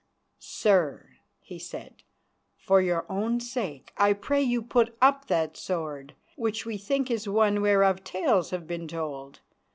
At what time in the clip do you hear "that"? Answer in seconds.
5.27-5.55